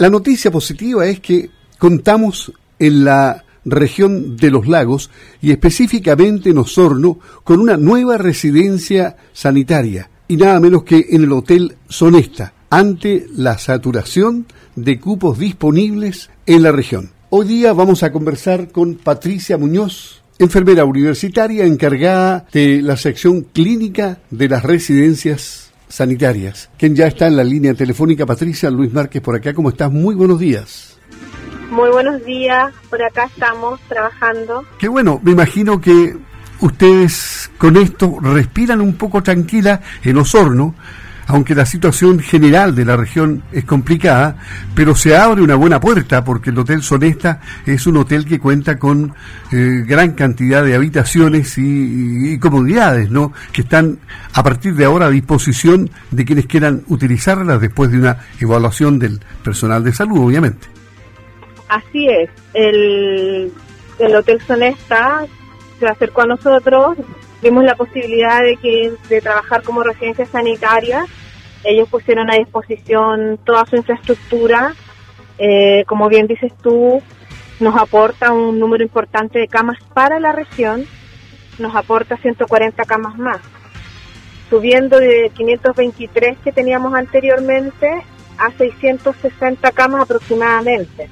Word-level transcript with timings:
La 0.00 0.08
noticia 0.08 0.50
positiva 0.50 1.06
es 1.06 1.20
que 1.20 1.50
contamos 1.78 2.54
en 2.78 3.04
la 3.04 3.44
región 3.66 4.34
de 4.34 4.50
los 4.50 4.66
lagos 4.66 5.10
y 5.42 5.50
específicamente 5.50 6.48
en 6.48 6.56
Osorno 6.56 7.18
con 7.44 7.60
una 7.60 7.76
nueva 7.76 8.16
residencia 8.16 9.18
sanitaria 9.34 10.08
y 10.26 10.38
nada 10.38 10.58
menos 10.58 10.84
que 10.84 11.08
en 11.10 11.24
el 11.24 11.32
Hotel 11.32 11.76
Sonesta 11.86 12.54
ante 12.70 13.26
la 13.36 13.58
saturación 13.58 14.46
de 14.74 14.98
cupos 14.98 15.38
disponibles 15.38 16.30
en 16.46 16.62
la 16.62 16.72
región. 16.72 17.10
Hoy 17.28 17.46
día 17.46 17.74
vamos 17.74 18.02
a 18.02 18.10
conversar 18.10 18.72
con 18.72 18.94
Patricia 18.94 19.58
Muñoz, 19.58 20.22
enfermera 20.38 20.86
universitaria 20.86 21.66
encargada 21.66 22.46
de 22.54 22.80
la 22.80 22.96
sección 22.96 23.42
clínica 23.42 24.20
de 24.30 24.48
las 24.48 24.62
residencias 24.62 25.69
sanitarias, 25.90 26.70
quien 26.78 26.94
ya 26.94 27.06
está 27.06 27.26
en 27.26 27.36
la 27.36 27.44
línea 27.44 27.74
telefónica. 27.74 28.24
Patricia 28.24 28.70
Luis 28.70 28.92
Márquez 28.92 29.20
por 29.20 29.36
acá, 29.36 29.52
¿cómo 29.52 29.68
estás? 29.68 29.92
Muy 29.92 30.14
buenos 30.14 30.38
días. 30.38 30.96
Muy 31.70 31.90
buenos 31.90 32.24
días, 32.24 32.72
por 32.88 33.02
acá 33.02 33.24
estamos 33.24 33.78
trabajando. 33.88 34.64
Qué 34.78 34.88
bueno, 34.88 35.20
me 35.22 35.32
imagino 35.32 35.80
que 35.80 36.16
ustedes 36.60 37.50
con 37.58 37.76
esto 37.76 38.18
respiran 38.20 38.80
un 38.80 38.94
poco 38.94 39.22
tranquila 39.22 39.80
en 40.02 40.16
Osorno, 40.16 40.74
aunque 41.30 41.54
la 41.54 41.64
situación 41.64 42.18
general 42.18 42.74
de 42.74 42.84
la 42.84 42.96
región 42.96 43.44
es 43.52 43.64
complicada, 43.64 44.36
pero 44.74 44.96
se 44.96 45.16
abre 45.16 45.42
una 45.42 45.54
buena 45.54 45.78
puerta 45.78 46.24
porque 46.24 46.50
el 46.50 46.58
Hotel 46.58 46.82
Sonesta 46.82 47.40
es 47.64 47.86
un 47.86 47.98
hotel 47.98 48.24
que 48.24 48.40
cuenta 48.40 48.80
con 48.80 49.14
eh, 49.52 49.84
gran 49.86 50.14
cantidad 50.14 50.64
de 50.64 50.74
habitaciones 50.74 51.56
y, 51.56 52.36
comodidades, 52.40 53.10
¿no? 53.10 53.32
Que 53.52 53.62
están 53.62 54.00
a 54.34 54.42
partir 54.42 54.74
de 54.74 54.84
ahora 54.84 55.06
a 55.06 55.10
disposición 55.10 55.88
de 56.10 56.24
quienes 56.24 56.46
quieran 56.46 56.82
utilizarlas 56.88 57.60
después 57.60 57.92
de 57.92 57.98
una 57.98 58.16
evaluación 58.40 58.98
del 58.98 59.20
personal 59.44 59.84
de 59.84 59.92
salud, 59.92 60.26
obviamente. 60.26 60.66
Así 61.68 62.08
es, 62.08 62.28
el, 62.54 63.52
el 64.00 64.16
Hotel 64.16 64.40
Sonesta 64.48 65.26
se 65.78 65.86
acercó 65.86 66.22
a 66.22 66.26
nosotros, 66.26 66.96
vimos 67.40 67.62
la 67.62 67.76
posibilidad 67.76 68.42
de 68.42 68.56
que 68.56 68.92
de 69.08 69.20
trabajar 69.20 69.62
como 69.62 69.84
residencia 69.84 70.26
sanitaria 70.26 71.06
ellos 71.64 71.88
pusieron 71.88 72.30
a 72.30 72.36
disposición 72.36 73.38
toda 73.44 73.66
su 73.66 73.76
infraestructura. 73.76 74.74
Eh, 75.38 75.84
como 75.86 76.08
bien 76.08 76.26
dices 76.26 76.52
tú, 76.62 77.02
nos 77.60 77.76
aporta 77.76 78.32
un 78.32 78.58
número 78.58 78.82
importante 78.82 79.38
de 79.38 79.48
camas 79.48 79.78
para 79.94 80.18
la 80.18 80.32
región, 80.32 80.84
nos 81.58 81.74
aporta 81.74 82.16
140 82.16 82.84
camas 82.84 83.16
más, 83.18 83.40
subiendo 84.48 84.98
de 84.98 85.30
523 85.34 86.38
que 86.38 86.52
teníamos 86.52 86.94
anteriormente 86.94 87.88
a 88.38 88.50
660 88.52 89.70
camas 89.72 90.02
aproximadamente. 90.02 91.08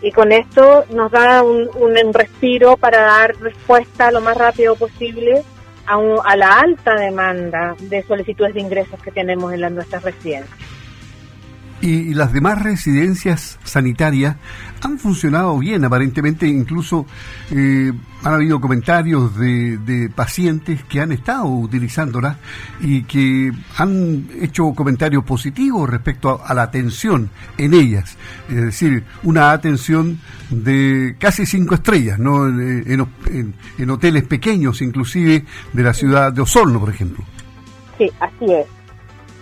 Y 0.00 0.12
con 0.12 0.30
esto 0.30 0.84
nos 0.90 1.10
da 1.10 1.42
un, 1.42 1.68
un 1.74 2.14
respiro 2.14 2.76
para 2.76 3.00
dar 3.00 3.36
respuesta 3.40 4.12
lo 4.12 4.20
más 4.20 4.36
rápido 4.36 4.76
posible 4.76 5.42
a, 5.88 6.36
la 6.36 6.60
alta 6.60 6.94
demanda 6.94 7.74
de 7.80 8.02
solicitudes 8.02 8.54
de 8.54 8.60
ingresos 8.60 9.00
que 9.02 9.10
tenemos 9.10 9.52
en 9.52 9.62
las 9.62 9.72
nuestras 9.72 10.02
residencias. 10.02 10.77
Y, 11.80 12.14
las 12.14 12.32
demás 12.32 12.60
residencias 12.60 13.58
sanitarias 13.62 14.36
han 14.82 14.98
funcionado 14.98 15.56
bien, 15.58 15.84
aparentemente 15.84 16.46
incluso 16.46 17.06
eh, 17.50 17.92
han 18.24 18.34
habido 18.34 18.60
comentarios 18.60 19.36
de, 19.36 20.10
pacientes 20.14 20.82
que 20.84 21.00
han 21.00 21.12
estado 21.12 21.46
utilizándolas 21.46 22.36
y 22.80 23.04
que 23.04 23.52
han 23.76 24.28
hecho 24.40 24.72
comentarios 24.72 25.24
positivos 25.24 25.88
respecto 25.88 26.40
a, 26.44 26.54
la 26.54 26.62
atención 26.62 27.30
en 27.56 27.74
ellas, 27.74 28.16
es 28.48 28.56
decir, 28.56 29.04
una 29.22 29.52
atención 29.52 30.18
de 30.50 31.16
casi 31.18 31.46
cinco 31.46 31.74
estrellas, 31.76 32.18
¿no? 32.18 32.48
en 32.48 33.90
hoteles 33.90 34.24
pequeños 34.24 34.82
inclusive 34.82 35.44
de 35.72 35.82
la 35.82 35.94
ciudad 35.94 36.32
de 36.32 36.40
Osorno, 36.40 36.80
por 36.80 36.90
ejemplo. 36.90 37.24
Sí, 37.96 38.10
así 38.20 38.52
es. 38.52 38.77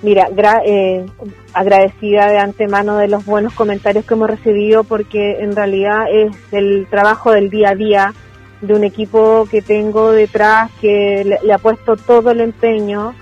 Mira, 0.06 0.28
eh, 0.64 1.04
agradecida 1.52 2.28
de 2.28 2.38
antemano 2.38 2.96
de 2.96 3.08
los 3.08 3.26
buenos 3.26 3.52
comentarios 3.54 4.04
que 4.04 4.14
hemos 4.14 4.30
recibido 4.30 4.84
porque 4.84 5.40
en 5.40 5.56
realidad 5.56 6.04
es 6.08 6.30
el 6.52 6.86
trabajo 6.88 7.32
del 7.32 7.50
día 7.50 7.70
a 7.70 7.74
día 7.74 8.14
de 8.60 8.72
un 8.72 8.84
equipo 8.84 9.48
que 9.50 9.62
tengo 9.62 10.12
detrás 10.12 10.70
que 10.80 11.38
le, 11.42 11.52
ha 11.52 11.58
puesto 11.58 11.96
todo 11.96 12.30
el 12.30 12.40
empeño. 12.40 13.16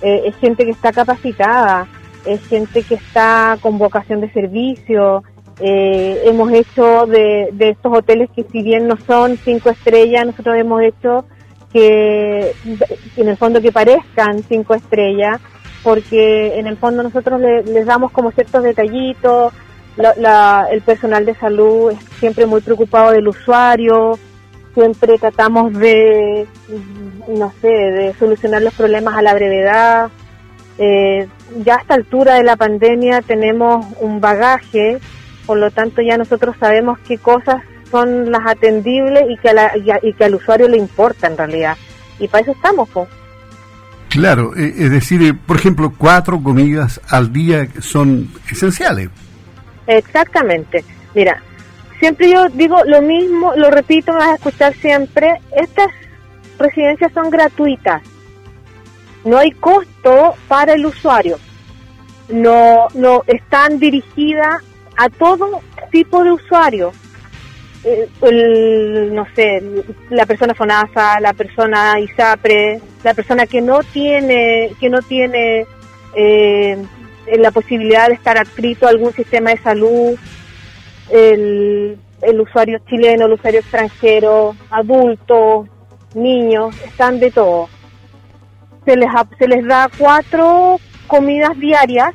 Eh, 0.00 0.22
es 0.26 0.36
gente 0.36 0.64
que 0.64 0.70
está 0.70 0.92
capacitada, 0.92 1.88
es 2.24 2.46
gente 2.46 2.84
que 2.84 2.94
está 2.94 3.58
con 3.60 3.76
vocación 3.76 4.20
de 4.20 4.30
servicio. 4.30 5.24
Eh, 5.58 6.22
hemos 6.24 6.52
hecho 6.52 7.06
de, 7.06 7.48
de 7.50 7.70
estos 7.70 7.92
hoteles 7.92 8.30
que 8.30 8.44
si 8.44 8.62
bien 8.62 8.86
no 8.86 8.96
son 8.96 9.38
cinco 9.38 9.70
estrellas, 9.70 10.24
nosotros 10.24 10.54
hemos 10.56 10.82
hecho 10.82 11.24
que 11.72 12.52
en 13.16 13.28
el 13.28 13.36
fondo 13.36 13.60
que 13.60 13.72
parezcan 13.72 14.44
cinco 14.44 14.74
estrellas 14.74 15.40
porque 15.88 16.58
en 16.58 16.66
el 16.66 16.76
fondo 16.76 17.02
nosotros 17.02 17.40
les 17.40 17.86
damos 17.86 18.12
como 18.12 18.30
ciertos 18.30 18.62
detallitos, 18.62 19.54
el 19.96 20.82
personal 20.82 21.24
de 21.24 21.34
salud 21.34 21.92
es 21.92 21.98
siempre 22.20 22.44
muy 22.44 22.60
preocupado 22.60 23.12
del 23.12 23.26
usuario, 23.26 24.18
siempre 24.74 25.16
tratamos 25.16 25.72
de, 25.72 26.46
no 27.26 27.50
sé, 27.62 27.68
de 27.68 28.14
solucionar 28.18 28.60
los 28.60 28.74
problemas 28.74 29.16
a 29.16 29.22
la 29.22 29.32
brevedad. 29.32 30.10
Eh, 30.76 31.26
ya 31.64 31.76
a 31.76 31.80
esta 31.80 31.94
altura 31.94 32.34
de 32.34 32.44
la 32.44 32.56
pandemia 32.56 33.22
tenemos 33.22 33.86
un 33.98 34.20
bagaje, 34.20 34.98
por 35.46 35.56
lo 35.56 35.70
tanto 35.70 36.02
ya 36.02 36.18
nosotros 36.18 36.54
sabemos 36.60 36.98
qué 36.98 37.16
cosas 37.16 37.62
son 37.90 38.30
las 38.30 38.46
atendibles 38.46 39.22
y 39.30 39.38
que, 39.38 39.54
y, 40.02 40.12
que 40.12 40.24
al 40.24 40.34
usuario 40.34 40.68
le 40.68 40.76
importa 40.76 41.28
en 41.28 41.38
realidad. 41.38 41.78
Y 42.18 42.28
para 42.28 42.42
eso 42.42 42.52
estamos, 42.52 42.90
pues. 42.90 43.08
Claro, 44.08 44.56
eh, 44.56 44.74
es 44.78 44.90
decir, 44.90 45.22
eh, 45.22 45.34
por 45.34 45.56
ejemplo, 45.56 45.92
cuatro 45.96 46.42
comidas 46.42 47.00
al 47.08 47.32
día 47.32 47.68
son 47.80 48.28
esenciales. 48.50 49.10
Exactamente. 49.86 50.84
Mira, 51.14 51.42
siempre 51.98 52.30
yo 52.30 52.48
digo 52.48 52.78
lo 52.86 53.02
mismo, 53.02 53.52
lo 53.56 53.70
repito, 53.70 54.12
me 54.12 54.18
vas 54.18 54.28
a 54.30 54.34
escuchar 54.34 54.74
siempre, 54.74 55.40
estas 55.56 55.88
residencias 56.58 57.12
son 57.12 57.30
gratuitas. 57.30 58.02
No 59.24 59.38
hay 59.38 59.50
costo 59.52 60.34
para 60.46 60.74
el 60.74 60.86
usuario. 60.86 61.38
No, 62.28 62.88
no 62.94 63.22
están 63.26 63.78
dirigidas 63.78 64.62
a 64.96 65.08
todo 65.08 65.60
tipo 65.90 66.22
de 66.24 66.32
usuario 66.32 66.92
eh, 67.84 68.08
el, 68.22 69.14
no 69.14 69.26
sé, 69.34 69.62
la 70.10 70.26
persona 70.26 70.54
FONASA, 70.54 71.20
la 71.20 71.32
persona 71.32 72.00
ISAPRE, 72.00 72.80
la 73.04 73.14
persona 73.14 73.46
que 73.46 73.60
no 73.60 73.80
tiene, 73.82 74.72
que 74.80 74.90
no 74.90 75.00
tiene 75.00 75.66
eh, 76.14 76.76
la 77.36 77.50
posibilidad 77.50 78.08
de 78.08 78.14
estar 78.14 78.38
adscrito 78.38 78.86
a 78.86 78.90
algún 78.90 79.12
sistema 79.12 79.50
de 79.50 79.58
salud, 79.58 80.18
el, 81.10 81.98
el 82.22 82.40
usuario 82.40 82.78
chileno, 82.88 83.26
el 83.26 83.32
usuario 83.32 83.60
extranjero, 83.60 84.56
adultos, 84.70 85.68
niños, 86.14 86.74
están 86.84 87.20
de 87.20 87.30
todo. 87.30 87.68
Se 88.84 88.96
les, 88.96 89.08
se 89.38 89.48
les 89.48 89.66
da 89.66 89.90
cuatro 89.98 90.78
comidas 91.06 91.58
diarias 91.58 92.14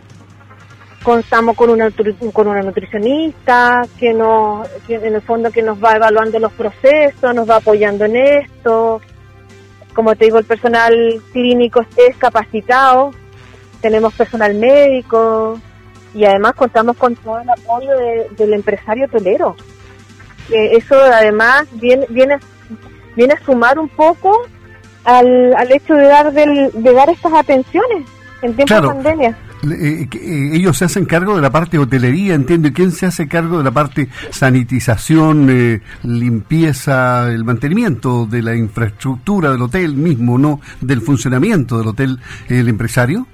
contamos 1.03 1.55
con 1.55 1.69
una 1.69 1.91
con 2.31 2.47
una 2.47 2.61
nutricionista 2.61 3.81
que 3.99 4.13
nos 4.13 4.67
en 4.87 5.15
el 5.15 5.21
fondo 5.21 5.51
que 5.51 5.61
nos 5.61 5.83
va 5.83 5.95
evaluando 5.95 6.39
los 6.39 6.53
procesos 6.53 7.35
nos 7.35 7.49
va 7.49 7.57
apoyando 7.57 8.05
en 8.05 8.15
esto. 8.15 9.01
Como 9.93 10.15
te 10.15 10.25
digo 10.25 10.39
el 10.39 10.45
personal 10.45 11.21
clínico 11.31 11.85
es 11.97 12.17
capacitado 12.17 13.11
tenemos 13.81 14.13
personal 14.13 14.55
médico 14.55 15.59
y 16.13 16.23
además 16.25 16.53
contamos 16.53 16.95
con 16.95 17.15
todo 17.17 17.39
el 17.39 17.49
apoyo 17.49 17.91
del 18.37 18.53
empresario 18.53 19.05
hotelero. 19.05 19.55
Eso 20.49 20.95
además 20.95 21.67
viene 21.73 22.05
viene 22.09 22.37
viene 23.15 23.33
a 23.33 23.45
sumar 23.45 23.77
un 23.77 23.89
poco 23.89 24.47
al, 25.03 25.53
al 25.55 25.71
hecho 25.71 25.95
de 25.95 26.07
dar 26.07 26.31
del, 26.31 26.71
de 26.71 26.93
dar 26.93 27.09
estas 27.09 27.33
atenciones 27.33 28.07
en 28.41 28.55
tiempos 28.55 28.81
de 28.81 28.87
pandemia 28.87 29.37
eh, 29.71 30.07
eh, 30.11 30.49
ellos 30.53 30.77
se 30.77 30.85
hacen 30.85 31.05
cargo 31.05 31.35
de 31.35 31.41
la 31.41 31.49
parte 31.49 31.77
hotelería, 31.77 32.33
entiendo. 32.33 32.67
¿Y 32.67 32.73
quién 32.73 32.91
se 32.91 33.05
hace 33.05 33.27
cargo 33.27 33.57
de 33.57 33.63
la 33.63 33.71
parte 33.71 34.09
sanitización, 34.29 35.47
eh, 35.49 35.81
limpieza, 36.03 37.31
el 37.31 37.43
mantenimiento 37.43 38.25
de 38.25 38.41
la 38.41 38.55
infraestructura 38.55 39.51
del 39.51 39.61
hotel 39.61 39.95
mismo, 39.95 40.37
no 40.37 40.59
del 40.81 41.01
funcionamiento 41.01 41.77
del 41.77 41.87
hotel, 41.87 42.19
el 42.49 42.67
empresario? 42.67 43.27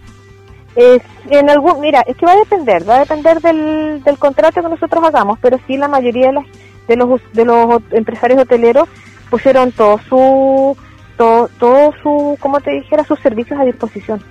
en 1.30 1.50
algún, 1.50 1.82
mira, 1.82 2.00
es 2.08 2.16
que 2.16 2.26
va 2.26 2.32
a 2.32 2.38
depender, 2.38 2.88
va 2.88 2.98
a 2.98 3.00
depender 3.00 3.42
del, 3.42 4.02
del 4.02 4.18
contrato 4.18 4.62
que 4.62 4.70
nosotros 4.70 5.04
hagamos, 5.04 5.38
pero 5.42 5.60
sí 5.68 5.76
la 5.76 5.90
mayoría 5.90 6.28
de, 6.28 6.34
las, 6.34 6.46
de 6.88 6.96
los 6.96 7.22
de 7.34 7.44
los 7.44 7.82
empresarios 7.92 8.40
hoteleros 8.44 8.88
pusieron 9.30 9.74
todo 9.74 10.00
su 10.08 10.78
todo, 11.18 11.50
todo 11.60 11.92
su, 12.02 12.38
como 12.40 12.62
te 12.62 12.72
dijera, 12.72 13.04
sus 13.04 13.20
servicios 13.20 13.60
a 13.60 13.66
disposición. 13.66 14.24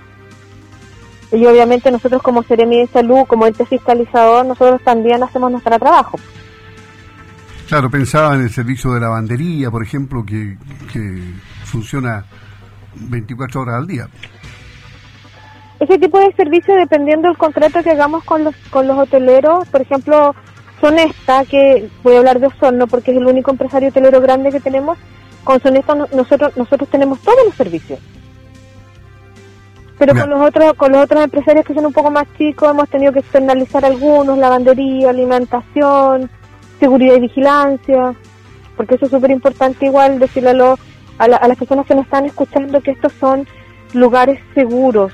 Y 1.31 1.45
obviamente 1.45 1.91
nosotros 1.91 2.21
como 2.21 2.43
Seremi 2.43 2.79
de 2.79 2.87
Salud, 2.87 3.25
como 3.27 3.45
ente 3.45 3.65
fiscalizador, 3.65 4.45
nosotros 4.45 4.81
también 4.83 5.21
hacemos 5.21 5.51
nuestro 5.51 5.77
trabajo. 5.77 6.17
Claro, 7.67 7.89
pensaba 7.89 8.33
en 8.33 8.41
el 8.41 8.49
servicio 8.49 8.93
de 8.93 8.99
lavandería, 8.99 9.69
por 9.69 9.83
ejemplo, 9.83 10.25
que, 10.25 10.57
que 10.91 11.21
funciona 11.65 12.25
24 12.95 13.61
horas 13.61 13.75
al 13.75 13.87
día. 13.87 14.07
Ese 15.79 15.97
tipo 15.97 16.19
de 16.19 16.33
servicio, 16.33 16.75
dependiendo 16.75 17.27
del 17.27 17.37
contrato 17.37 17.81
que 17.83 17.91
hagamos 17.91 18.23
con 18.23 18.43
los, 18.43 18.55
con 18.69 18.87
los 18.87 18.97
hoteleros, 18.97 19.67
por 19.69 19.81
ejemplo, 19.81 20.35
Sonesta, 20.81 21.45
que 21.45 21.89
voy 22.03 22.15
a 22.15 22.19
hablar 22.19 22.39
de 22.39 22.47
Osorno 22.47 22.87
porque 22.87 23.11
es 23.11 23.17
el 23.17 23.27
único 23.27 23.51
empresario 23.51 23.89
hotelero 23.89 24.19
grande 24.19 24.51
que 24.51 24.59
tenemos, 24.59 24.97
con 25.43 25.61
Sonesta 25.61 25.95
nosotros, 25.95 26.57
nosotros 26.57 26.89
tenemos 26.89 27.19
todos 27.21 27.39
los 27.45 27.55
servicios. 27.55 27.99
Pero 29.99 30.15
con 30.15 30.29
los 30.29 30.41
otros 30.41 30.73
con 30.75 30.93
los 30.93 31.03
otros 31.03 31.23
empresarios 31.23 31.65
que 31.65 31.73
son 31.73 31.85
un 31.85 31.93
poco 31.93 32.09
más 32.09 32.25
chicos 32.37 32.71
hemos 32.71 32.89
tenido 32.89 33.11
que 33.11 33.19
externalizar 33.19 33.83
algunos, 33.83 34.37
lavandería, 34.37 35.09
alimentación, 35.09 36.29
seguridad 36.79 37.15
y 37.15 37.19
vigilancia, 37.19 38.15
porque 38.77 38.95
eso 38.95 39.05
es 39.05 39.11
súper 39.11 39.31
importante 39.31 39.85
igual 39.85 40.17
decirle 40.17 40.51
a, 40.51 40.75
a, 41.17 41.47
las 41.47 41.57
personas 41.57 41.85
que 41.85 41.95
nos 41.95 42.05
están 42.05 42.25
escuchando 42.25 42.79
que 42.79 42.91
estos 42.91 43.11
son 43.19 43.45
lugares 43.93 44.39
seguros, 44.55 45.11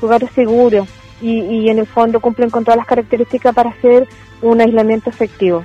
lugares 0.00 0.30
seguros 0.36 0.88
y, 1.20 1.40
y 1.40 1.68
en 1.68 1.80
el 1.80 1.86
fondo 1.86 2.20
cumplen 2.20 2.50
con 2.50 2.62
todas 2.62 2.78
las 2.78 2.86
características 2.86 3.52
para 3.52 3.70
hacer 3.70 4.06
un 4.40 4.60
aislamiento 4.60 5.10
efectivo. 5.10 5.64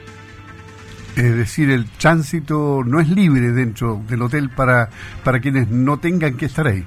Es 1.16 1.36
decir, 1.36 1.70
el 1.70 1.86
tránsito 1.86 2.82
no 2.86 3.00
es 3.00 3.10
libre 3.10 3.52
dentro 3.52 4.02
del 4.08 4.22
hotel 4.22 4.50
para, 4.50 4.90
para 5.24 5.40
quienes 5.40 5.70
no 5.70 6.00
tengan 6.00 6.38
que 6.38 6.46
estar 6.46 6.66
ahí. 6.66 6.86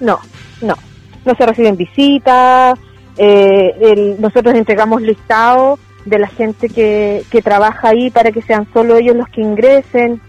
No, 0.00 0.18
no. 0.62 0.74
No 1.24 1.34
se 1.34 1.46
reciben 1.46 1.76
visitas, 1.76 2.78
eh, 3.16 4.16
nosotros 4.18 4.54
entregamos 4.54 5.02
listado 5.02 5.78
de 6.04 6.18
la 6.18 6.28
gente 6.28 6.68
que, 6.68 7.24
que 7.30 7.42
trabaja 7.42 7.88
ahí 7.88 8.10
para 8.10 8.32
que 8.32 8.40
sean 8.42 8.66
solo 8.72 8.96
ellos 8.96 9.16
los 9.16 9.28
que 9.28 9.42
ingresen. 9.42 10.20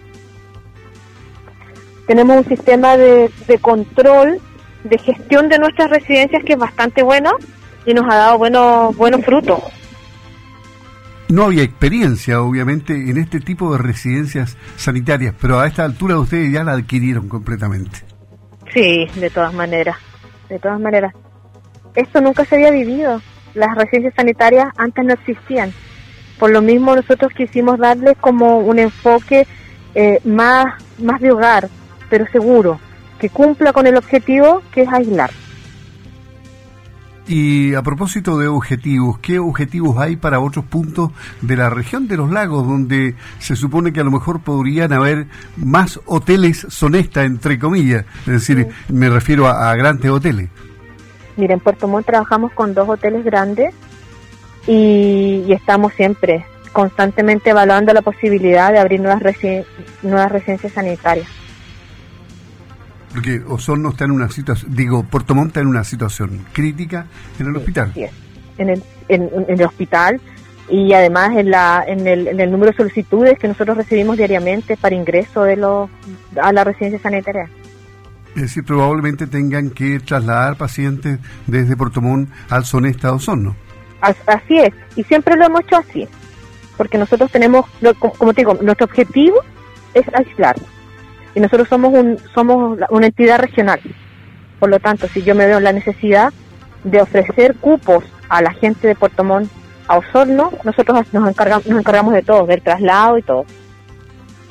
Tenemos 2.08 2.38
un 2.38 2.46
sistema 2.46 2.98
de, 2.98 3.30
de 3.48 3.58
control, 3.60 4.42
de 4.84 4.98
gestión 4.98 5.48
de 5.48 5.60
nuestras 5.60 5.90
residencias 5.92 6.44
que 6.44 6.54
es 6.54 6.60
bastante 6.60 7.04
bueno 7.04 7.32
y 7.86 7.94
nos 7.94 8.06
ha 8.12 8.16
dado 8.16 8.38
buenos, 8.38 8.96
buenos 8.98 9.24
frutos. 9.24 9.60
No 11.30 11.44
había 11.44 11.62
experiencia, 11.62 12.42
obviamente, 12.42 12.94
en 12.94 13.18
este 13.18 13.40
tipo 13.40 13.72
de 13.72 13.78
residencias 13.78 14.58
sanitarias, 14.78 15.36
pero 15.40 15.60
a 15.60 15.68
esta 15.68 15.86
altura 15.86 16.18
ustedes 16.18 16.52
ya 16.52 16.64
la 16.64 16.72
adquirieron 16.74 17.30
completamente. 17.30 18.09
Sí, 18.74 19.08
de 19.16 19.30
todas 19.30 19.54
maneras, 19.54 19.98
de 20.48 20.60
todas 20.60 20.80
maneras. 20.80 21.14
Esto 21.96 22.22
nunca 22.22 22.46
se 22.46 22.56
había 22.56 22.72
vivido. 22.72 23.22
Las 23.56 23.76
residencias 23.76 24.14
sanitarias 24.16 24.68
antes 24.78 25.04
no 25.06 25.14
existían. 25.14 25.74
Por 26.38 26.52
lo 26.52 26.62
mismo 26.62 26.96
nosotros 26.96 27.34
quisimos 27.34 27.80
darle 27.80 28.16
como 28.16 28.60
un 28.60 28.80
enfoque 28.80 29.48
eh, 29.96 30.20
más, 30.24 30.66
más 31.00 31.20
de 31.20 31.32
hogar, 31.32 31.68
pero 32.10 32.26
seguro, 32.28 32.80
que 33.20 33.30
cumpla 33.30 33.74
con 33.74 33.88
el 33.88 33.98
objetivo 33.98 34.62
que 34.72 34.84
es 34.84 34.90
aislar. 34.94 35.32
Y 37.30 37.76
a 37.76 37.84
propósito 37.84 38.40
de 38.40 38.48
objetivos, 38.48 39.20
¿qué 39.20 39.38
objetivos 39.38 40.00
hay 40.00 40.16
para 40.16 40.40
otros 40.40 40.66
puntos 40.66 41.12
de 41.42 41.56
la 41.56 41.70
región 41.70 42.08
de 42.08 42.18
los 42.18 42.32
lagos 42.32 42.68
donde 42.68 43.14
se 43.38 43.56
supone 43.56 43.94
que 43.94 44.00
a 44.00 44.04
lo 44.04 44.10
mejor 44.10 44.42
podrían 44.42 44.92
haber 44.94 45.28
más 45.56 46.00
hoteles 46.08 46.66
sonesta, 46.70 47.26
entre 47.26 47.60
comillas? 47.60 48.06
Es 48.22 48.48
decir, 48.48 48.70
me 48.88 49.10
refiero 49.10 49.46
a, 49.46 49.76
grandes 49.76 50.10
hoteles. 50.10 50.50
Mira, 51.38 51.54
en 51.54 51.60
Puerto 51.60 51.88
Montt 51.88 52.08
trabajamos 52.08 52.52
con 52.54 52.74
dos 52.74 52.90
hoteles 52.90 53.24
grandes 53.24 53.76
y, 54.66 55.54
estamos 55.54 55.94
siempre 55.94 56.48
constantemente 56.74 57.52
evaluando 57.52 57.94
la 57.94 58.02
posibilidad 58.02 58.72
de 58.72 58.80
abrir 58.80 59.02
nuevas, 59.02 59.22
nuevas 60.02 60.32
residencias 60.32 60.74
sanitarias. 60.74 61.28
Porque 63.14 63.42
Osorno 63.48 63.90
está 63.90 64.06
en 64.06 64.12
una 64.12 64.30
situación, 64.30 64.76
digo, 64.76 65.04
Puerto 65.04 65.34
Montt 65.34 65.48
está 65.48 65.62
en 65.62 65.68
una 65.68 65.84
situación 65.84 66.46
crítica 66.54 67.08
en 67.40 67.48
el 67.48 67.56
hospital. 67.56 67.92
Sí, 67.94 68.06
en 68.58 68.70
el, 68.70 68.84
en, 69.08 69.46
el 69.48 69.62
hospital 69.64 70.22
y 70.70 70.94
además 70.94 71.36
en, 71.36 71.50
la, 71.50 71.84
en, 71.88 72.06
el, 72.06 72.28
en 72.28 72.40
el 72.40 72.52
número 72.52 72.72
de 72.72 72.78
solicitudes 72.78 73.40
que 73.40 73.48
nosotros 73.48 73.78
recibimos 73.78 74.18
diariamente 74.18 74.78
para 74.78 74.94
ingreso 74.94 75.44
de 75.44 75.56
los, 75.56 75.90
a 76.40 76.54
la 76.54 76.64
residencia 76.64 77.00
sanitaria. 77.00 77.50
Es 78.36 78.44
decir, 78.44 78.64
probablemente 78.64 79.26
tengan 79.26 79.72
que 79.72 80.00
trasladar 80.00 80.56
pacientes 80.56 81.20
desde 81.48 81.76
Puerto 81.76 82.02
Montt 82.02 82.30
al 82.50 82.64
Sonesta 82.64 83.12
Osorno. 83.12 83.56
Así 84.02 84.60
es, 84.60 84.72
y 84.96 85.04
siempre 85.04 85.36
lo 85.36 85.46
hemos 85.46 85.62
hecho 85.62 85.78
así, 85.78 86.08
porque 86.78 86.98
nosotros 86.98 87.30
tenemos, 87.32 87.66
como 88.18 88.34
te 88.34 88.42
digo, 88.42 88.54
nuestro 88.62 88.86
objetivo 88.86 89.42
es 89.94 90.06
aislar 90.14 90.56
y 91.36 91.40
nosotros 91.40 91.68
somos 91.68 91.94
un 91.94 92.18
somos 92.34 92.80
una 92.90 93.06
entidad 93.06 93.40
regional. 93.40 93.80
Por 94.60 94.70
lo 94.70 94.80
tanto, 94.80 95.08
si 95.08 95.22
yo 95.22 95.36
me 95.36 95.46
veo 95.46 95.58
en 95.58 95.64
la 95.64 95.74
necesidad 95.74 96.34
de 96.84 97.02
ofrecer 97.02 97.56
cupos 97.56 98.04
a 98.30 98.42
la 98.42 98.52
gente 98.54 98.88
de 98.88 98.96
Puerto 98.96 99.24
Montt 99.24 99.50
a 99.88 99.98
Osorno, 99.98 100.52
nosotros 100.64 101.06
nos 101.12 101.30
encargamos, 101.30 101.66
nos 101.66 101.80
encargamos 101.80 102.14
de 102.14 102.22
todo, 102.22 102.46
del 102.46 102.62
traslado 102.62 103.18
y 103.18 103.22
todo. 103.22 103.46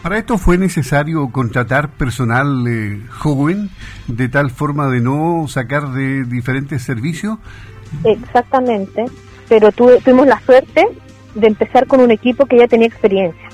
Para 0.02 0.18
esto 0.18 0.38
fue 0.38 0.58
necesario 0.58 1.30
contratar 1.30 1.90
personal 1.90 2.64
eh, 2.68 3.02
joven 3.10 3.68
de 4.06 4.28
tal 4.28 4.50
forma 4.50 4.88
de 4.88 5.00
no 5.00 5.46
sacar 5.48 5.88
de 5.88 6.24
diferentes 6.24 6.82
servicios. 6.82 7.38
Exactamente, 8.04 9.04
pero 9.48 9.72
tuvimos 9.72 10.26
la 10.26 10.40
suerte 10.40 10.86
de 11.34 11.46
empezar 11.46 11.86
con 11.86 12.00
un 12.00 12.10
equipo 12.10 12.46
que 12.46 12.58
ya 12.58 12.68
tenía 12.68 12.86
experiencia. 12.86 13.47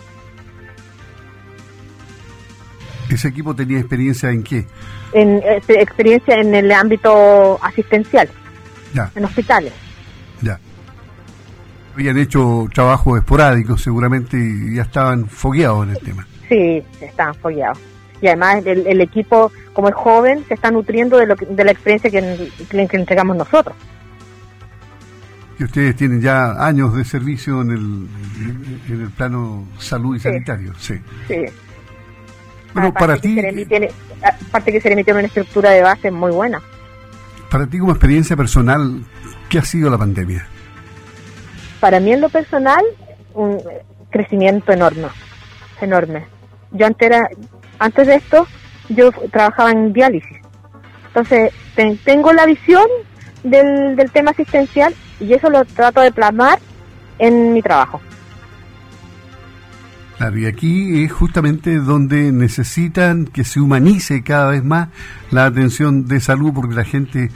¿Ese 3.08 3.28
equipo 3.28 3.54
tenía 3.54 3.78
experiencia 3.78 4.30
en 4.30 4.42
qué? 4.42 4.66
En, 5.12 5.40
este, 5.44 5.80
experiencia 5.80 6.36
en 6.36 6.54
el 6.54 6.70
ámbito 6.72 7.58
asistencial, 7.62 8.28
ya. 8.92 9.10
en 9.14 9.24
hospitales. 9.24 9.72
Ya. 10.40 10.58
Habían 11.94 12.18
hecho 12.18 12.66
trabajos 12.72 13.18
esporádicos 13.18 13.82
seguramente 13.82 14.36
y 14.36 14.76
ya 14.76 14.82
estaban 14.82 15.26
fogueados 15.26 15.86
en 15.86 15.90
el 15.94 15.98
tema. 16.00 16.26
Sí, 16.48 16.82
estaban 17.00 17.34
fogueados. 17.36 17.78
Y 18.20 18.26
además 18.26 18.64
el, 18.64 19.00
equipo, 19.00 19.52
como 19.74 19.88
es 19.88 19.94
joven, 19.94 20.44
se 20.48 20.54
está 20.54 20.70
nutriendo 20.70 21.18
de, 21.18 21.26
lo 21.26 21.34
de 21.34 21.64
la 21.64 21.72
experiencia 21.72 22.10
que, 22.10 22.50
que, 22.70 22.96
entregamos 22.96 23.36
nosotros. 23.36 23.76
Y 25.58 25.64
ustedes 25.64 25.94
tienen 25.94 26.20
ya 26.20 26.52
años 26.66 26.96
de 26.96 27.04
servicio 27.04 27.60
en 27.60 27.70
el, 27.70 28.08
en 28.88 29.02
el 29.02 29.10
plano 29.10 29.68
salud 29.78 30.16
y 30.16 30.20
sanitario, 30.20 30.72
sí. 30.78 30.94
Sí, 31.28 31.44
bueno, 32.74 32.92
para 32.92 33.16
ti... 33.16 33.38
aparte 34.48 34.72
que 34.72 34.80
se 34.80 34.88
le 34.88 34.94
emitió 34.94 35.14
una 35.14 35.22
estructura 35.22 35.70
de 35.70 35.82
base 35.82 36.10
muy 36.10 36.32
buena. 36.32 36.60
Para 37.50 37.66
ti 37.66 37.78
como 37.78 37.92
experiencia 37.92 38.36
personal, 38.36 39.04
¿qué 39.48 39.58
ha 39.58 39.62
sido 39.62 39.88
la 39.88 39.96
pandemia? 39.96 40.46
Para 41.80 42.00
mí 42.00 42.12
en 42.12 42.20
lo 42.20 42.28
personal, 42.28 42.84
un 43.34 43.62
crecimiento 44.10 44.72
enorme, 44.72 45.08
enorme. 45.80 46.26
Yo 46.72 46.86
antes, 46.86 47.06
era, 47.06 47.28
antes 47.78 48.06
de 48.06 48.16
esto, 48.16 48.46
yo 48.88 49.12
trabajaba 49.30 49.70
en 49.70 49.92
diálisis. 49.92 50.38
Entonces, 51.08 51.52
tengo 52.04 52.32
la 52.32 52.44
visión 52.44 52.86
del, 53.44 53.94
del 53.94 54.10
tema 54.10 54.32
asistencial 54.32 54.94
y 55.20 55.32
eso 55.32 55.48
lo 55.48 55.64
trato 55.64 56.00
de 56.00 56.10
plasmar 56.10 56.58
en 57.18 57.52
mi 57.52 57.62
trabajo. 57.62 58.00
Claro, 60.16 60.38
y 60.38 60.46
aquí 60.46 61.02
es 61.02 61.12
justamente 61.12 61.76
donde 61.78 62.30
necesitan 62.30 63.26
que 63.26 63.42
se 63.44 63.60
humanice 63.60 64.22
cada 64.22 64.50
vez 64.50 64.62
más 64.62 64.88
la 65.30 65.46
atención 65.46 66.06
de 66.06 66.20
salud, 66.20 66.52
porque 66.54 66.74
la 66.74 66.84
gente 66.84 67.30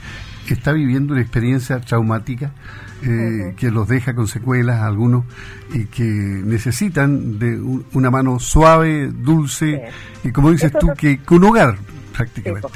está 0.53 0.71
viviendo 0.71 1.13
una 1.13 1.21
experiencia 1.21 1.79
traumática 1.79 2.51
eh, 3.03 3.53
que 3.57 3.71
los 3.71 3.87
deja 3.87 4.13
con 4.13 4.27
secuelas 4.27 4.81
algunos 4.81 5.23
y 5.73 5.85
que 5.85 6.03
necesitan 6.03 7.39
de 7.39 7.59
una 7.93 8.11
mano 8.11 8.39
suave, 8.39 9.07
dulce 9.07 9.89
y 10.23 10.31
como 10.31 10.51
dices 10.51 10.71
tú, 10.77 10.87
que 10.97 11.19
con 11.19 11.43
hogar 11.43 11.77
prácticamente. 12.15 12.67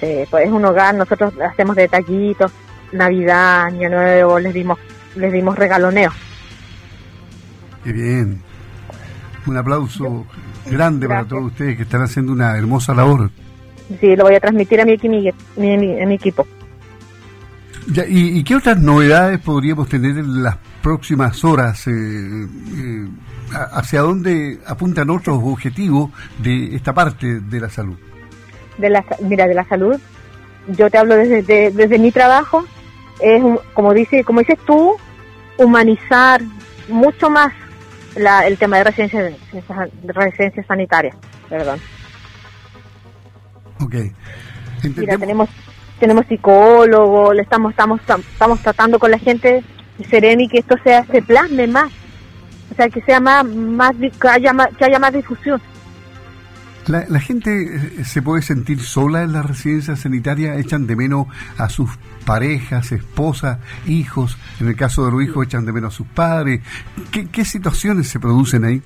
Sí, 0.00 0.24
pues 0.30 0.46
es 0.46 0.52
un 0.52 0.64
hogar, 0.64 0.94
nosotros 0.94 1.32
hacemos 1.40 1.74
detallitos, 1.74 2.52
Navidad, 2.92 3.64
Año 3.64 3.88
Nuevo, 3.88 4.38
les 4.38 4.54
dimos, 4.54 4.78
les 5.16 5.32
dimos 5.32 5.58
regaloneo. 5.58 6.12
Qué 7.82 7.92
bien. 7.92 8.45
Un 9.46 9.56
aplauso 9.56 10.26
grande 10.66 11.06
para 11.06 11.24
todos 11.24 11.44
ustedes 11.44 11.76
que 11.76 11.84
están 11.84 12.02
haciendo 12.02 12.32
una 12.32 12.56
hermosa 12.56 12.94
labor. 12.94 13.30
Sí, 14.00 14.16
lo 14.16 14.24
voy 14.24 14.34
a 14.34 14.40
transmitir 14.40 14.80
a 14.80 14.84
mi, 14.84 14.96
mi, 15.56 16.14
equipo. 16.14 16.46
¿y, 18.08 18.42
qué 18.42 18.56
otras 18.56 18.78
novedades 18.78 19.38
podríamos 19.40 19.88
tener 19.88 20.18
en 20.18 20.42
las 20.42 20.56
próximas 20.82 21.44
horas? 21.44 21.86
Eh, 21.86 21.92
eh, 21.92 23.08
¿Hacia 23.72 24.00
dónde 24.00 24.58
apuntan 24.66 25.08
otros 25.10 25.38
objetivos 25.40 26.10
de 26.38 26.74
esta 26.74 26.92
parte 26.92 27.40
de 27.40 27.60
la 27.60 27.70
salud? 27.70 27.96
De 28.78 28.90
la, 28.90 29.04
mira, 29.20 29.46
de 29.46 29.54
la 29.54 29.64
salud, 29.68 30.00
yo 30.68 30.90
te 30.90 30.98
hablo 30.98 31.14
desde, 31.14 31.70
desde 31.70 31.98
mi 31.98 32.10
trabajo, 32.10 32.64
es, 33.20 33.42
como, 33.72 33.94
dice, 33.94 34.24
como 34.24 34.40
dices 34.40 34.58
tú, 34.66 34.96
humanizar 35.58 36.42
mucho 36.88 37.30
más 37.30 37.52
la, 38.16 38.46
el 38.46 38.58
tema 38.58 38.78
de 38.78 38.84
residencias, 38.84 39.34
residencias 40.04 40.66
sanitarias. 40.66 41.16
Perdón. 41.48 41.80
Ok. 43.80 43.94
Mira, 44.96 45.18
tenemos 45.18 45.48
tenemos 45.98 46.26
psicólogos, 46.26 47.34
le 47.34 47.42
estamos 47.42 47.70
estamos 47.70 48.00
estamos 48.00 48.60
tratando 48.60 48.98
con 48.98 49.10
la 49.10 49.18
gente 49.18 49.64
Seremi 50.10 50.48
que 50.48 50.58
esto 50.58 50.76
sea 50.84 51.04
se 51.06 51.22
plasme 51.22 51.66
más, 51.66 51.90
o 52.70 52.74
sea 52.74 52.88
que 52.88 53.00
sea 53.02 53.20
más 53.20 53.44
más 53.44 53.92
que 53.96 54.28
haya 54.28 54.52
más, 54.52 54.68
que 54.76 54.84
haya 54.84 54.98
más 54.98 55.12
difusión. 55.12 55.60
La, 56.86 57.04
la, 57.08 57.18
gente 57.18 57.50
eh, 57.50 58.04
se 58.04 58.22
puede 58.22 58.42
sentir 58.42 58.80
sola 58.80 59.22
en 59.22 59.32
la 59.32 59.42
residencia 59.42 59.96
sanitaria, 59.96 60.54
echan 60.54 60.86
de 60.86 60.94
menos 60.94 61.26
a 61.58 61.68
sus 61.68 61.90
parejas, 62.24 62.92
esposas, 62.92 63.58
hijos, 63.86 64.36
en 64.60 64.68
el 64.68 64.76
caso 64.76 65.04
de 65.04 65.12
los 65.12 65.22
hijos 65.22 65.46
echan 65.46 65.64
de 65.66 65.72
menos 65.72 65.94
a 65.94 65.96
sus 65.96 66.06
padres. 66.06 66.60
¿Qué, 67.10 67.44
situaciones 67.44 68.08
se 68.08 68.20
producen 68.20 68.64
ahí? 68.64 68.82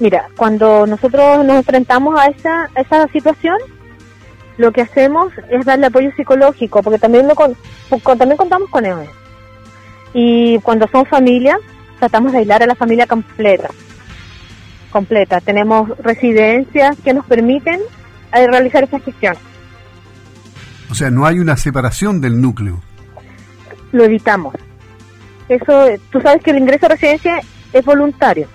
Mira, 0.00 0.26
cuando 0.36 0.86
nosotros 0.86 1.44
nos 1.44 1.56
enfrentamos 1.56 2.18
a 2.18 2.26
esa, 2.26 2.68
a 2.74 2.80
esa 2.80 3.08
situación, 3.08 3.56
lo 4.56 4.72
que 4.72 4.82
hacemos 4.82 5.32
es 5.50 5.64
darle 5.64 5.86
apoyo 5.86 6.10
psicológico, 6.16 6.82
porque 6.82 6.98
también, 6.98 7.26
lo 7.26 7.34
con, 7.34 7.56
también 8.18 8.36
contamos 8.36 8.68
con 8.70 8.84
ellos. 8.84 9.08
Y 10.12 10.58
cuando 10.60 10.86
son 10.88 11.04
familias, 11.06 11.58
tratamos 11.98 12.32
de 12.32 12.38
aislar 12.38 12.62
a 12.62 12.66
la 12.66 12.74
familia 12.74 13.06
completa. 13.06 13.68
Completa. 14.94 15.40
Tenemos 15.40 15.90
residencias 15.98 16.96
que 17.02 17.12
nos 17.12 17.26
permiten 17.26 17.80
eh, 18.32 18.46
realizar 18.46 18.84
esa 18.84 19.00
gestión. 19.00 19.34
O 20.88 20.94
sea, 20.94 21.10
no 21.10 21.26
hay 21.26 21.40
una 21.40 21.56
separación 21.56 22.20
del 22.20 22.40
núcleo. 22.40 22.80
Lo 23.90 24.04
evitamos. 24.04 24.54
Eso, 25.48 25.88
tú 26.10 26.20
sabes 26.20 26.44
que 26.44 26.52
el 26.52 26.58
ingreso 26.58 26.86
a 26.86 26.90
residencia 26.90 27.40
es 27.72 27.84
voluntario 27.84 28.46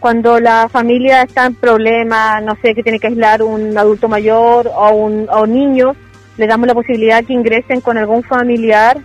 cuando 0.00 0.38
la 0.38 0.68
familia 0.68 1.22
está 1.22 1.46
en 1.46 1.54
problemas, 1.54 2.42
no 2.44 2.56
sé, 2.62 2.74
que 2.74 2.82
tiene 2.82 3.00
que 3.00 3.08
aislar 3.08 3.42
un 3.42 3.76
adulto 3.76 4.08
mayor 4.08 4.70
o 4.72 4.90
un, 4.90 5.28
o 5.28 5.46
niño, 5.46 5.96
le 6.36 6.46
damos 6.46 6.68
la 6.68 6.74
posibilidad 6.74 7.24
que 7.24 7.32
ingresen 7.32 7.80
con 7.80 7.98
algún 7.98 8.22
familiar 8.22 8.98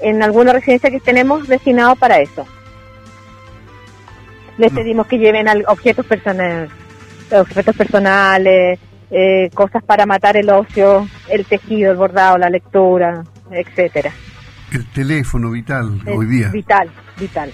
en 0.00 0.22
alguna 0.22 0.52
residencia 0.52 0.90
que 0.90 1.00
tenemos 1.00 1.48
destinado 1.48 1.96
para 1.96 2.18
eso. 2.18 2.46
Les 4.58 4.72
pedimos 4.72 5.06
que 5.06 5.18
lleven 5.18 5.46
objetos 5.66 6.06
personales, 6.06 6.70
objetos 7.32 7.76
personales, 7.76 8.78
eh, 9.10 9.50
cosas 9.52 9.82
para 9.82 10.06
matar 10.06 10.36
el 10.36 10.48
ocio, 10.50 11.08
el 11.28 11.44
tejido, 11.44 11.90
el 11.90 11.96
bordado, 11.96 12.38
la 12.38 12.50
lectura, 12.50 13.24
etcétera. 13.50 14.12
El 14.72 14.86
teléfono 14.86 15.50
vital 15.50 16.00
hoy 16.06 16.26
día. 16.26 16.48
Vital, 16.48 16.90
vital 17.18 17.52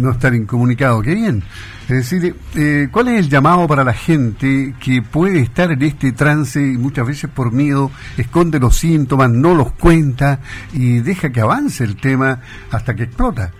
no 0.00 0.10
estar 0.10 0.34
incomunicado. 0.34 1.02
Qué 1.02 1.14
bien. 1.14 1.42
Es 1.82 2.10
decir, 2.10 2.34
eh, 2.54 2.88
¿cuál 2.90 3.08
es 3.08 3.20
el 3.20 3.28
llamado 3.28 3.66
para 3.66 3.84
la 3.84 3.92
gente 3.92 4.74
que 4.80 5.02
puede 5.02 5.40
estar 5.40 5.70
en 5.70 5.82
este 5.82 6.12
trance 6.12 6.60
y 6.60 6.78
muchas 6.78 7.06
veces 7.06 7.30
por 7.30 7.52
miedo 7.52 7.90
esconde 8.16 8.58
los 8.58 8.76
síntomas, 8.76 9.30
no 9.30 9.54
los 9.54 9.72
cuenta 9.72 10.40
y 10.72 11.00
deja 11.00 11.30
que 11.30 11.40
avance 11.40 11.84
el 11.84 11.96
tema 11.96 12.40
hasta 12.70 12.94
que 12.94 13.04
explota? 13.04 13.52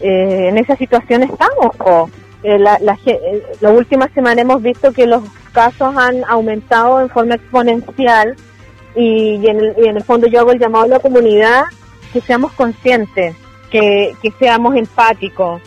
Eh, 0.00 0.48
en 0.48 0.58
esa 0.58 0.76
situación 0.76 1.22
estamos. 1.22 2.10
Eh, 2.42 2.58
la, 2.58 2.78
la, 2.80 2.98
la 3.60 3.70
última 3.70 4.08
semana 4.08 4.40
hemos 4.40 4.62
visto 4.62 4.92
que 4.92 5.06
los 5.06 5.22
casos 5.52 5.94
han 5.96 6.24
aumentado 6.24 7.00
en 7.00 7.10
forma 7.10 7.34
exponencial 7.34 8.34
y, 8.96 9.46
en 9.46 9.60
el, 9.60 9.74
y 9.76 9.88
en 9.88 9.96
el 9.96 10.04
fondo 10.04 10.26
yo 10.26 10.40
hago 10.40 10.52
el 10.52 10.58
llamado 10.58 10.84
a 10.84 10.88
la 10.88 10.98
comunidad 11.00 11.64
que 12.12 12.20
seamos 12.22 12.52
conscientes 12.52 13.36
que, 13.70 14.32
seamos 14.38 14.74
empáticos, 14.74 15.62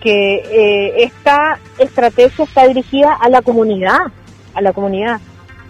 que 0.00 0.34
eh, 0.36 1.04
esta 1.04 1.58
estrategia 1.78 2.44
está 2.44 2.66
dirigida 2.68 3.14
a 3.14 3.28
la 3.28 3.42
comunidad, 3.42 3.98
a 4.54 4.60
la 4.60 4.72
comunidad, 4.72 5.20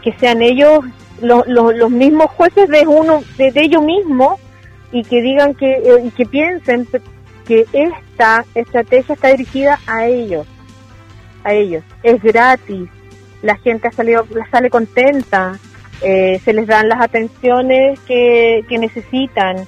que 0.02 0.12
sean 0.14 0.42
ellos 0.42 0.84
los 1.20 1.90
mismos 1.90 2.30
jueces 2.30 2.68
de 2.68 2.86
uno, 2.86 3.22
de, 3.36 3.52
ellos 3.56 3.82
mismos 3.82 4.38
y 4.92 5.02
que 5.02 5.20
digan 5.20 5.54
que 5.54 5.72
eh, 5.72 6.04
y 6.04 6.10
que 6.10 6.26
piensen 6.26 6.86
que 7.48 7.66
esta 7.72 8.44
estrategia 8.54 9.14
está 9.14 9.28
dirigida 9.28 9.80
a 9.86 10.06
ellos, 10.06 10.46
a 11.42 11.54
ellos. 11.54 11.82
Es 12.04 12.22
gratis, 12.22 12.88
la 13.42 13.56
gente 13.56 13.88
ha 13.88 13.92
salido, 13.92 14.24
sale 14.50 14.70
contenta, 14.70 15.58
eh, 16.02 16.40
se 16.44 16.52
les 16.52 16.66
dan 16.66 16.88
las 16.88 17.00
atenciones 17.00 17.98
que, 18.00 18.64
que 18.68 18.78
necesitan 18.78 19.66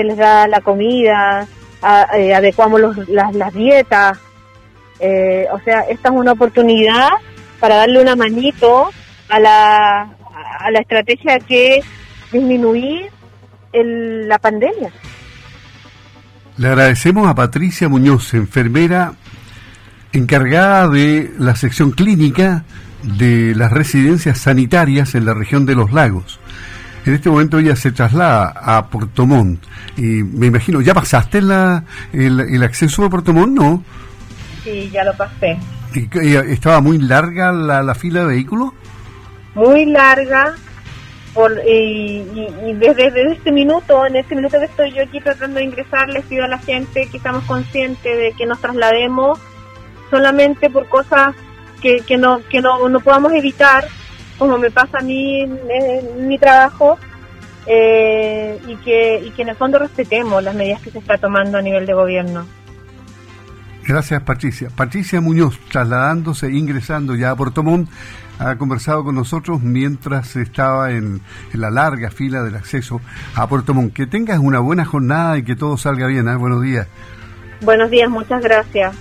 se 0.00 0.04
les 0.04 0.16
da 0.16 0.48
la 0.48 0.62
comida, 0.62 1.46
eh, 2.16 2.34
adecuamos 2.34 2.80
las, 3.08 3.52
dietas. 3.52 4.18
Eh, 4.98 5.46
o 5.52 5.58
sea, 5.60 5.80
esta 5.80 6.08
es 6.08 6.14
una 6.14 6.32
oportunidad 6.32 7.10
para 7.58 7.76
darle 7.76 8.00
una 8.00 8.16
manito 8.16 8.90
a 9.28 9.40
la, 9.40 10.02
a 10.58 10.70
la 10.70 10.78
estrategia 10.78 11.38
que 11.40 11.82
disminuir 12.32 13.10
la 13.72 14.38
pandemia. 14.38 14.90
Le 16.60 16.68
agradecemos 16.68 17.26
a 17.26 17.34
Patricia 17.34 17.88
Muñoz, 17.88 18.34
enfermera 18.34 19.14
encargada 20.12 20.88
de 20.88 21.32
la 21.38 21.56
sección 21.56 21.90
clínica 21.90 22.64
de 23.02 23.54
las 23.54 23.72
residencias 23.72 24.40
sanitarias 24.40 25.14
en 25.14 25.24
la 25.24 25.32
región 25.32 25.64
de 25.64 25.74
los 25.74 25.90
lagos. 25.90 26.38
En 27.06 27.14
este 27.14 27.30
momento 27.30 27.58
ella 27.58 27.76
se 27.76 27.92
traslada 27.92 28.52
a 28.54 28.88
Puerto 28.88 29.24
Montt. 29.24 29.64
Y 29.96 30.22
me 30.22 30.48
imagino, 30.48 30.82
¿ya 30.82 30.92
pasaste 30.92 31.40
la, 31.40 31.82
el, 32.12 32.62
acceso 32.62 33.06
a 33.06 33.08
Puerto 33.08 33.32
Montt, 33.32 33.58
no? 33.58 33.82
Sí, 34.62 34.90
ya 34.92 35.02
lo 35.02 35.16
pasé. 35.16 35.58
¿Y, 35.94 36.34
estaba 36.52 36.82
muy 36.82 36.98
larga 36.98 37.52
la, 37.52 37.94
fila 37.94 38.20
de 38.20 38.26
vehículos? 38.34 38.74
Muy 39.54 39.86
larga. 39.86 40.56
Por, 41.34 41.52
y, 41.64 42.24
desde, 42.74 43.32
este 43.32 43.52
minuto, 43.52 44.04
en 44.04 44.16
este 44.16 44.34
minuto 44.34 44.58
que 44.58 44.64
estoy 44.64 44.92
yo 44.92 45.02
aquí 45.04 45.20
tratando 45.20 45.58
de 45.58 45.64
ingresar, 45.64 46.08
les 46.08 46.24
pido 46.24 46.44
a 46.44 46.48
la 46.48 46.58
gente 46.58 47.08
que 47.08 47.18
estamos 47.18 47.44
conscientes 47.44 48.16
de 48.16 48.32
que 48.36 48.46
nos 48.46 48.60
traslademos 48.60 49.38
solamente 50.10 50.68
por 50.70 50.88
cosas 50.88 51.36
que, 51.80 52.00
que, 52.00 52.16
no, 52.16 52.40
que 52.48 52.60
no, 52.60 52.88
no 52.88 53.00
podamos 53.00 53.32
evitar 53.32 53.84
como 54.40 54.56
me 54.56 54.70
pasa 54.70 54.98
a 54.98 55.02
mí 55.02 55.42
en, 55.42 56.26
mi 56.26 56.38
trabajo, 56.38 56.98
eh, 57.66 58.58
y, 58.66 58.76
que, 58.76 59.22
y 59.26 59.30
que 59.32 59.42
en 59.42 59.50
el 59.50 59.56
fondo 59.56 59.78
respetemos 59.78 60.42
las 60.42 60.54
medidas 60.54 60.80
que 60.80 60.90
se 60.90 60.98
está 60.98 61.18
tomando 61.18 61.58
a 61.58 61.62
nivel 61.62 61.84
de 61.84 61.92
gobierno. 61.92 62.46
Gracias, 63.86 64.22
Patricia. 64.22 64.70
Patricia 64.74 65.20
Muñoz, 65.20 65.58
trasladándose, 65.70 66.50
ingresando 66.50 67.14
ya 67.14 67.32
a 67.32 67.36
Puerto 67.36 67.62
Montt, 67.62 67.90
ha 68.40 68.56
conversado 68.56 69.04
con 69.04 69.14
nosotros 69.14 69.60
mientras 69.60 70.34
estaba 70.34 70.90
en, 70.92 71.20
la 71.52 71.70
larga 71.70 72.10
fila 72.10 72.42
del 72.42 72.56
acceso 72.56 73.00
a 73.34 73.46
Puerto 73.46 73.74
Montt. 73.74 73.92
Que 73.92 74.06
tengas 74.06 74.38
una 74.38 74.58
buena 74.60 74.84
jornada 74.84 75.36
y 75.38 75.42
que 75.42 75.54
todo 75.54 75.76
salga 75.76 76.06
bien. 76.06 76.26
¿eh? 76.26 76.36
Buenos 76.36 76.62
días. 76.62 76.88
Buenos 77.60 77.90
días, 77.90 78.08
muchas 78.08 78.42
gracias. 78.42 78.96